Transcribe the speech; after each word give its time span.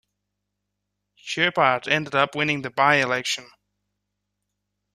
Huyghebaert 1.27 1.87
ended 1.87 2.15
up 2.15 2.33
winning 2.33 2.63
the 2.63 2.71
by-election. 2.71 3.51